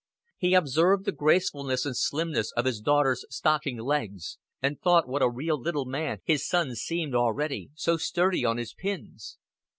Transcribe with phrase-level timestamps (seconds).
[0.39, 5.29] He observed the gracefulness and slimness of his daughter's stockinged legs, and thought what a
[5.29, 9.37] real little man his son seemed already, so sturdy on his pins.